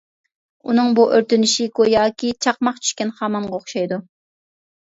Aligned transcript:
ئۇنىڭ 0.71 0.95
بۇ 0.99 1.03
ئۆرتىنىشى 1.17 1.67
گوياكى 1.81 2.31
چاقماق 2.47 2.81
چۈشكەن 2.87 3.15
خامانغا 3.21 3.55
ئوخشايدۇ. 3.59 4.01